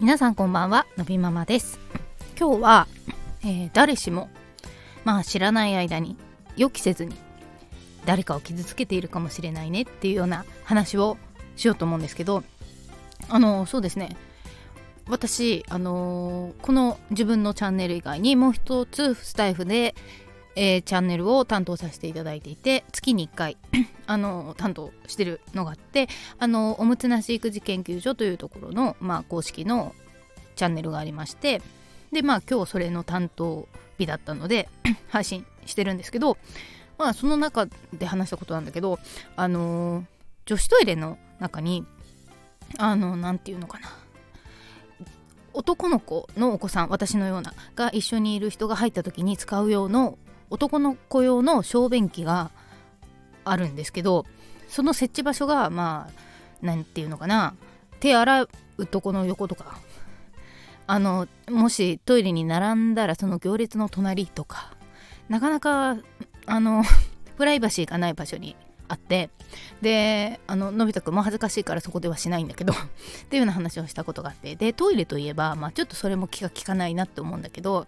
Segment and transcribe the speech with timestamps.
[0.00, 1.80] 皆さんこんばんはのびママです。
[2.38, 2.86] 今日は、
[3.42, 4.30] えー、誰しも
[5.04, 6.16] まあ知らない間に
[6.56, 7.16] 予期せずに
[8.06, 11.16] 誰かを傷つけているかもしれないねっていうような話を
[11.56, 12.44] しようと思うんですけど
[13.28, 14.16] あのそうですね。
[15.08, 19.96] 私あの、この自分のチャンネル以外にもう一つスタイフで、
[20.56, 23.56] えー、チャンネルを担当させていただいていて月に1回
[24.06, 26.08] あの担当してるのがあって
[26.38, 29.94] あのおむつなし育児研究所というところの、まあ、公式の
[30.56, 31.62] チャンネルがありまして
[32.12, 34.68] でまあ今日それの担当日だったので
[35.08, 36.38] 配信してるんですけど
[36.96, 38.98] まあその中で話したことなんだけど
[39.36, 40.04] あのー、
[40.46, 41.86] 女子トイレの中に
[42.78, 43.88] あの何て言うのかな。
[45.54, 50.16] 男の子のお子さん私のようなが一緒にいる人が入った時に使う用の
[50.50, 52.50] 男の子用の小便器が
[53.44, 54.26] あるんですけど
[54.68, 56.28] その設置場所がまあ
[56.62, 57.54] 何て言うのかな。
[58.00, 59.78] 手洗うとこの横とか。
[60.86, 64.74] あのもしトイレに並んだらその行列の隣とか。
[65.28, 65.98] なかなか
[66.46, 66.82] あの
[67.36, 68.56] プライバシーがない場所に
[68.88, 69.30] あって。
[69.80, 72.72] であののび太くんも恥ずかしいからそこではしないんだけど。
[72.72, 72.76] っ
[73.28, 74.56] ていうような話をしたことがあって。
[74.56, 77.86] でトイレといえば、まあ、ちょっとそれも気が利かないなって思うんだけど。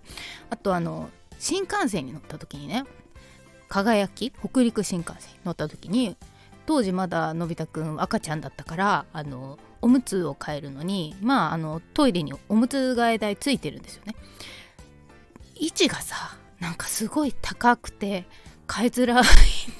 [0.51, 1.11] あとあの
[1.41, 2.85] 新幹線に乗った時にね
[3.69, 6.17] 輝き北陸新幹線に乗った時に
[6.67, 14.15] 当時まだのび太くん赤ちゃんだったからあのおむつを変えるのにまああのトイレにおむつ替え台ついてるんですよね。
[15.57, 18.27] 位置がさなんかすごい高くて
[18.71, 19.23] 変えづらいん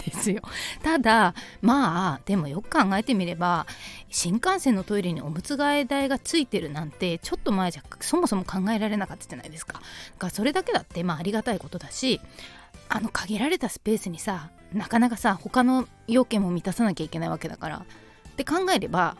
[0.05, 0.43] ですよ。
[0.83, 3.67] ただまあでもよく考えてみれば
[4.11, 9.75] 新幹線のトイレにおむつ替え台がついてるなんてちょっと前じゃそもそも考えられなかったじゃないですか。
[9.75, 9.81] だ
[10.19, 12.21] かそれだけだってまあありがたいことだし
[12.89, 17.85] あの限られたスペースにさなかなかさ他の要件も満たさなきゃいけないわけだから。
[18.31, 19.17] って考えれば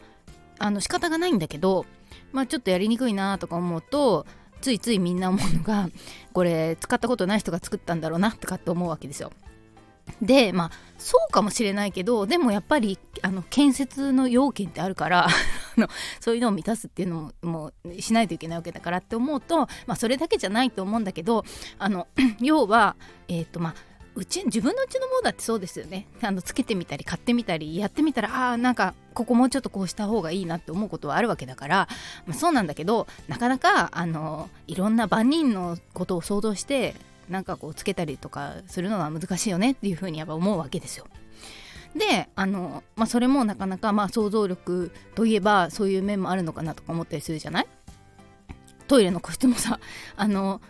[0.59, 1.85] あの仕方がないんだけど
[2.33, 4.27] まあちょっとやりにくいなとか思うと
[4.61, 5.89] ついついみんな思うのが
[6.33, 9.33] これ使ったことない人が作ったんだろうなとかって思うわけですよ。
[10.21, 15.29] でまあそうかもしれないけどでもやっぱりあの建設の要件ってあるから
[15.77, 15.89] の
[16.21, 21.45] そういうのを満たすっていうのももうしないといけないわけだからって思うと、まあ、それだけじゃないと思うんだけど
[21.79, 22.07] あの
[22.41, 22.97] 要は
[23.29, 23.75] えっ、ー、とまあ
[24.15, 26.07] うち自分のうちのものだってそうですよね。
[26.21, 31.89] あのつけてみたり買ってみたりやってみたらあーなんかここもうちょっとこうした方がいいなって思うことはあるわけだから、
[32.27, 36.95] まあ、そうなんだけどなかなかあのいろんな万人のことを想像して
[37.31, 41.07] なんかこうつけたりとかするのは難しいよねっていうふうにやっぱ思うわけですよ。
[41.97, 47.67] であの、まあ、それもなかなかまあ想像力といえばそういう面もあるのかなとか思ったりするじゃない？
[48.87, 49.81] トイレの個室もさ
[50.17, 50.61] あの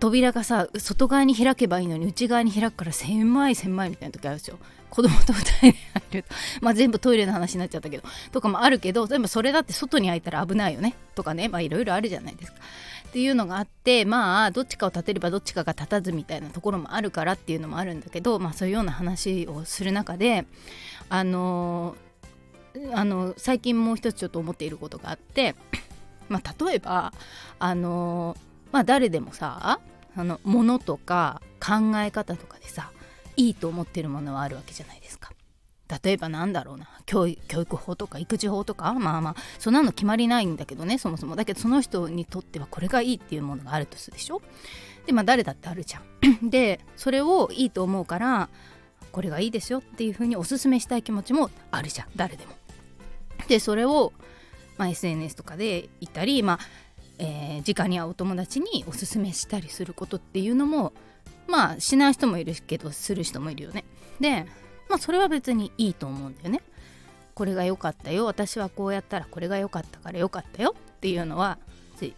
[0.00, 4.58] 扉がさ外側に開けばいいのに内側に開くから狭い狭いみたいな時あるですよ。
[4.90, 6.28] 子供と2人で入ると。
[6.60, 8.04] まあ全部トイレの話になっちゃったけど。
[8.30, 10.94] とかもあるけどでもそれだって外に開いたら危ないよね。
[11.16, 11.48] とかね。
[11.48, 12.58] まあいろいろあるじゃないですか。
[13.14, 20.46] っていうのがあってまあどっちかを立てればどっちかが立たずみたいなところもあるからっていうのもあるんだけどまあそういうような話をする中で
[21.08, 21.94] あの
[22.92, 25.54] あの最近もう一つちょっと思っていることがあって
[26.28, 27.12] まあ例えば
[27.60, 28.36] あの
[28.72, 29.78] まあ誰でもさ
[30.16, 32.90] あのものとか考え方とかでさ
[33.36, 35.30] いいと思ってるものはあるわけじゃないですか。
[36.02, 41.36] 例えばなんだろうな教育法とか育児法とかまあまあそんなの決まりないんだけどねそもそも。
[41.36, 44.40] だけどその人にとってはこれがいいっていうものがあるとするでしょ？
[45.06, 46.02] でまあ誰だってあるじゃん。
[46.48, 48.48] でそれをいいと思うから
[49.12, 52.08] これがいいですよっていうふうにおすすめしたい気持ちもあるじゃん。
[52.16, 52.52] 誰でも。
[53.48, 54.12] でそれを、
[54.78, 56.58] まあ、SNS とかで言ったりまあ
[57.18, 60.92] えー、直に会うお友達におすすめしたりすることっていうのも
[61.46, 63.84] まあしない人もいるけどする人もいるよね。
[64.20, 64.46] で
[64.88, 66.62] まあそれは別にいいと思うんだよね。
[67.34, 71.58] これが良かったよ私はこうやったらこれが良かったから良かったよっていうのは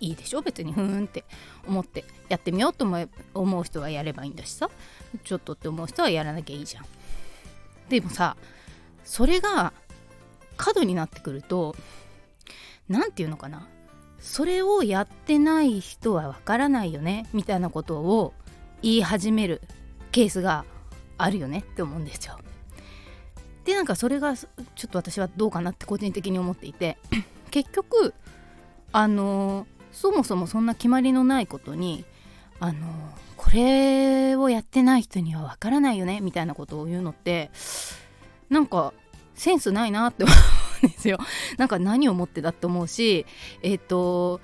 [0.01, 1.25] いいでしょ別にふーんって
[1.67, 2.87] 思ってやってみようと
[3.35, 4.69] 思う人はやればいいんだしさ
[5.25, 6.85] ちょっとって思う人はやらなきゃいいじゃん。
[7.89, 8.37] でもさ
[9.05, 9.73] それが
[10.57, 11.77] 過度になってくると
[12.89, 13.69] 何て言うのかな
[14.19, 18.35] それをやってない人はわからないよねみたいなことを
[18.83, 19.63] 言い始める
[20.11, 20.65] ケースが
[21.17, 22.39] あるよねって思うんですよ。
[23.67, 24.47] でなんかそれがちょ
[24.87, 26.97] っと私はどうかなって個人的に思っていて
[27.51, 28.15] 結局
[28.93, 32.05] あのそもそもそんな決まりのないことに
[32.61, 32.87] あの
[33.37, 37.51] これをやってない人にはわからないよねみたいなことを言うのって
[38.49, 38.95] なんか
[39.35, 40.33] センスないなって思
[40.83, 41.19] うんですよ。
[41.59, 43.27] なんか何をもってだって思うし
[43.63, 44.41] えっ、ー、と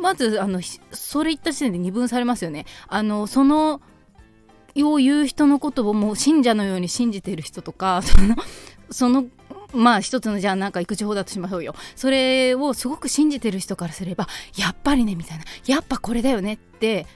[0.00, 0.60] まずあの
[0.92, 2.64] それ言った時点で二分されますよね。
[2.86, 3.80] あのその
[4.76, 8.36] を言う人のことをもう信者のように信じてる人とか その
[8.90, 9.24] その
[9.72, 11.74] まあ一つのじゃあなんか育児法だとしましょうよ。
[11.94, 15.44] それをすごく信じてる人からすればやっぱりねみたいな。
[15.66, 17.06] やっぱこれだよねって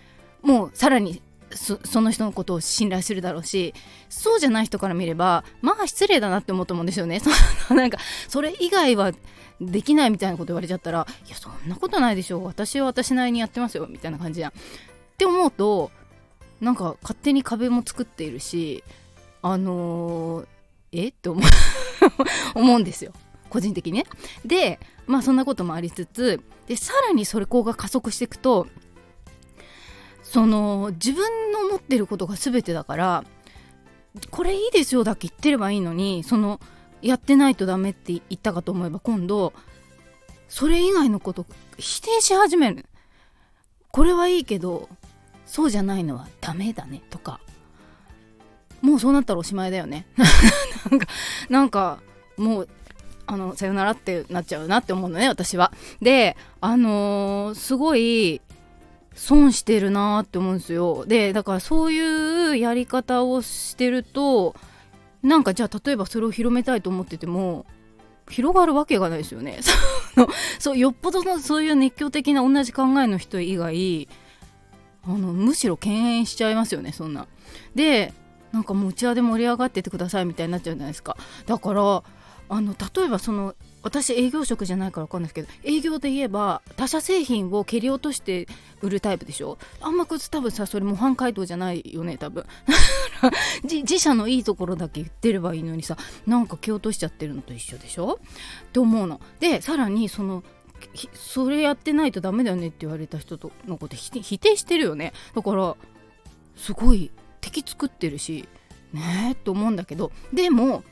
[0.42, 1.20] もうさらに
[1.54, 3.74] その人のことを信頼するだろうし
[4.08, 7.20] そうじゃない人から見ればまあ失礼だなって思うと思うんですよね。
[7.20, 7.30] そ
[7.74, 7.98] のなんか
[8.28, 9.12] それ以外は
[9.60, 13.86] できないみたいなこと言われちゃったらいやそんなことないでしょ私は私なりにやってますよ。
[13.88, 14.50] みたいな感じじゃん。
[14.50, 14.54] っ
[15.16, 15.90] て思うと
[16.64, 18.82] なんか勝手に壁も作っているし
[19.42, 20.46] あのー、
[20.92, 21.08] え？
[21.08, 21.42] って思う。
[22.58, 23.12] 思うんですよ。
[23.50, 24.06] 個人的にね。
[24.44, 28.66] でまあそんなこともありつつでさらにそれこうが加速していくと
[30.22, 33.24] その自分の思ってることが全てだから
[34.30, 36.60] これいいですよだけ言ってればいいのにその
[37.02, 39.52] やってないとダメって言ったかと思えば今度
[40.48, 41.44] それ以外のこと
[41.76, 42.86] 否定し始める。
[43.90, 44.88] これはいいけど
[45.54, 47.38] そうじゃないのはダメだねとか。
[48.80, 50.04] もうそうなったらおしまいだよね。
[50.90, 51.06] なんか
[51.48, 51.98] なんか
[52.36, 52.68] もう
[53.24, 55.70] あのさよならってなっちゃうなって思うのね私は。
[56.02, 58.40] であのー、すごい
[59.14, 61.04] 損してるなって思うんですよ。
[61.06, 64.56] でだからそういうやり方をしてると
[65.22, 67.64] なんかじゃあ例えばそれを広めたいと思ってても
[68.28, 69.60] 広がるわけがないですよね。
[70.58, 74.08] そうよっぽどのそういう熱狂的な同じ考えの人以外
[75.06, 77.26] あのむしろ敬遠しちゃいますよねそんな。
[77.74, 78.12] で
[78.52, 81.16] なんかもううちわで盛り上がっててくださいみたいになっちゃうじゃないですか。
[81.46, 82.02] だから
[82.46, 88.46] あの例えばその私営業職じゃないから分かんないですけど営業で言えば他社製品を蹴り落として
[88.82, 89.58] 売るタイプでしょ？
[89.80, 92.44] あんまこいつ多分さそれ模範解答じゃないよね多分。
[93.64, 95.96] 自社のいいところだけ言ってればいいのにさ
[96.26, 98.20] なんか蹴落としちゃってるのと一緒でしょ？
[98.66, 99.20] って思うの。
[99.40, 100.44] でさらにその
[101.14, 105.76] それやってないとダメだよねって言われた人とのこと否定してるよねだから
[106.56, 107.10] すごい
[107.40, 108.48] 敵作ってるし
[108.92, 110.84] ねえと思うんだけどでも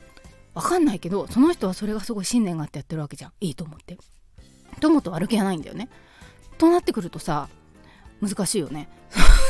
[0.53, 3.97] 分かんないけどその人はそれがすごい信念があってやってるわけじゃんいいと思って。
[4.79, 5.89] と思うと悪気はないんだよね。
[6.57, 7.49] となってくるとさ
[8.21, 8.89] 難しいよね。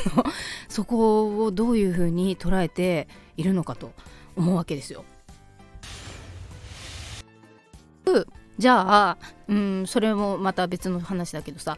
[0.67, 3.07] そこをどういうふうに捉えて
[3.37, 3.93] いるのかと
[4.35, 5.05] 思うわけですよ。
[8.57, 9.17] じゃあ、
[9.47, 11.77] うん、それもまた別の話だけどさ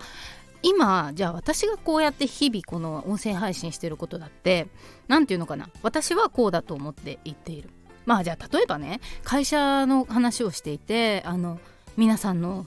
[0.62, 4.68] 今じゃあ私がこうやって日々この音声配信してることだって
[5.08, 7.70] 何て言うのかな私はこうだと思って言っている。
[8.06, 11.60] まあじゃあ例えばね会社の話をしていてあの
[11.98, 12.66] 皆さんの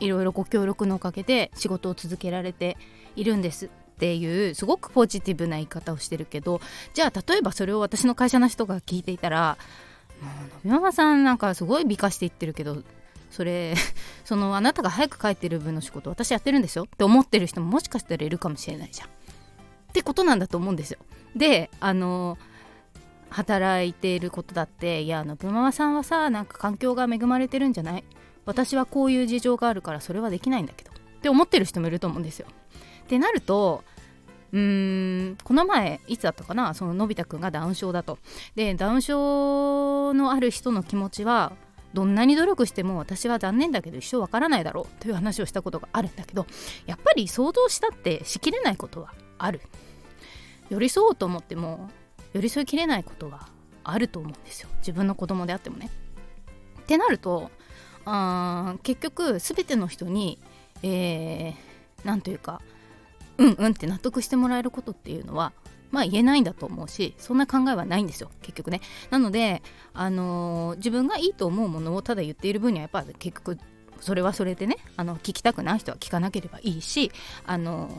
[0.00, 2.76] いろいろご協力のおかげで仕事を続けられて
[3.16, 6.60] いるんですっていうすごくポジティブな言い方をしてるけど
[6.94, 9.56] じゃあ例えばそれを私の会社の人が聞いていたら
[10.20, 10.30] 「も
[10.64, 12.82] う野山さんなんかすごい美化して言ってるけど
[13.34, 13.74] それ
[14.24, 19.08] そのあなたが早く帰ってる分の仕事私やってるんですよ」って思ってる人ももしかしたらいるかもしれないじゃん。
[19.08, 19.10] っ
[19.92, 20.98] てことなんだと思うんですよ。
[21.36, 22.38] であの
[23.30, 28.04] 働いていることだっていやあのブママさんはさなんか環境が恵まれてるんじゃない？
[28.46, 32.46] 私はこういう事情があるからそれはできないんだけどって思ってる人もいると思うんですよ。
[33.02, 33.82] ってなると
[34.52, 36.74] うーんこの前いつだったかな？
[36.74, 38.18] そののび太くんがダウン症だと。
[38.54, 41.52] でダウン症のある人の気持ちは
[41.94, 46.46] どんなに努力しても私は残念だけど一生わからないだろうという話をしたことがあるんだけど
[46.86, 49.60] やっぱり想像したってしきれないことはある。
[50.70, 51.90] 寄り添おうと思っても
[52.32, 53.48] 寄り添いきれないことは
[53.84, 55.90] あると思うんですよ自分の子供であってもね。
[56.80, 57.50] ってなると
[58.04, 60.38] あ結局全ての人に
[60.82, 62.60] 何、えー、というか
[63.38, 65.52] うんうんって納得してもらえることっていうのは
[65.94, 68.80] まあ言えないんだと思うしそんな考えはないんですよ結局ね。
[69.10, 73.58] なので、あのー、自分がいいと思うものをただ言っている分にはやっぱ結局
[74.00, 77.12] それはそれでねあの聞きたくない人は聞かなければいいし、
[77.46, 77.92] あのー、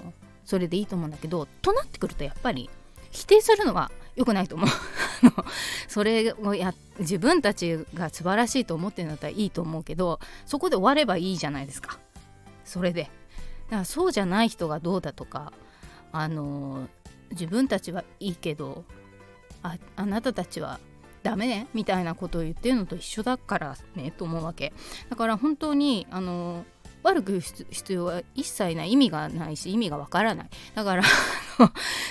[0.44, 2.70] それでいいと思うんだけどとなってくるとやっぱり
[3.12, 4.70] 否定するのは良くないと思う。
[5.88, 11.98] それをや自分たちが素晴らしいと思ってるんだったらいいと思うけどそこで終わればいいじゃないですか。
[12.66, 13.10] それで。
[13.66, 15.54] だからそうじゃない人がどうだとか
[16.12, 16.88] あの
[17.32, 18.84] 自分たちはいいけど
[19.64, 20.80] ああなたたちは
[21.24, 24.74] ダメねみたいなことを言ってるのと一緒だからねと思うわけ。
[25.10, 26.66] だから本当にあの
[27.06, 28.92] 悪く必要は一切ない。
[28.92, 30.50] 意味がないし意味がわからない。
[30.74, 31.04] だから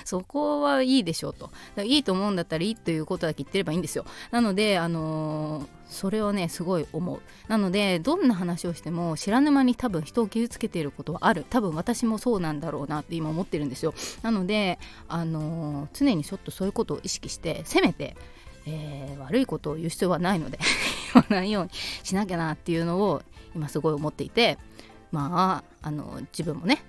[0.05, 1.51] そこはいいでしょうと。
[1.83, 4.07] いいと思うんだったらいいということだけ言ってればいいんですよ。
[4.31, 7.21] なのであのー、それをねすごい思う。
[7.49, 11.45] なのでどんな話をしても知らぬ間に多分人を傷つけていることはある。
[11.51, 13.95] 多分私もそうなんだろうなって今思ってるんですよ。
[14.23, 18.17] なのであのー、常にちょっとそういうことを意識してせめて
[18.67, 20.59] えー、悪いことを言う必要はないので。
[21.18, 21.71] わないように
[22.02, 23.23] しなきゃなっていうのを
[23.54, 24.59] 今すごい思っていて
[25.12, 26.83] まああの自分もね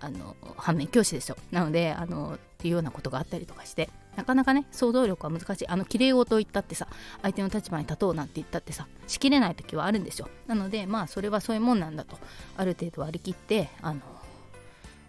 [0.00, 5.68] あの反面教師ですよなのであのっていうようなことがあったりとかしてなかなかね想像力は難しい。
[5.68, 6.86] あの綺麗事を言ったってさ
[7.22, 12.18] 相手の立場に立とうなんて言ったってさしきれない時はあるんですよなのでまあそれはそういうもんなんだと
[12.56, 14.00] ある程度割り切ってあの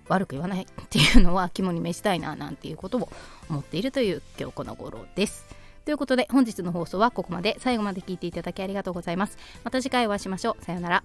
[0.08, 3.10] 悪く言わないっていうのは肝に銘じたいななんていうことを
[3.50, 5.65] 思っているという今日この頃です。
[5.86, 9.38] ということで本日の放送はここまで最後まで聞いていただきありがとうございます。
[9.64, 10.64] また次回お会いしましょう。
[10.64, 11.04] さようなら。